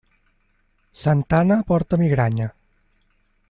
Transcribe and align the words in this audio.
Santa 1.01 1.43
Anna 1.45 1.61
porta 1.61 1.95
migranya. 2.05 2.51